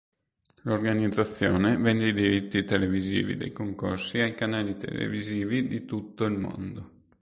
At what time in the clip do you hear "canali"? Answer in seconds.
4.33-4.75